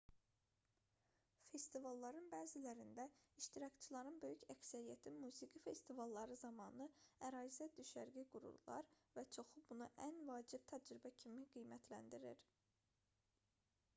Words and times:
festivalların 1.49 2.29
bəzilərində 2.29 3.03
iştirakçıların 3.41 4.17
böyük 4.23 4.47
əksəriyyəti 4.53 5.13
musiqi 5.17 5.61
festivalları 5.67 6.37
zamanı 6.45 6.87
ərazidə 7.29 7.69
düşərgə 7.81 8.25
qururlar 8.33 8.89
və 9.19 9.25
çoxu 9.39 9.65
bunu 9.69 9.89
ən 10.07 10.19
vacib 10.31 10.65
təcrübə 10.73 11.13
kimi 11.25 11.45
qiymətləndirir 11.53 12.43